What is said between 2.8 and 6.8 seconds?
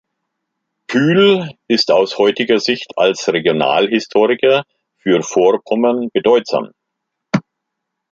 als Regionalhistoriker für Vorpommern bedeutsam.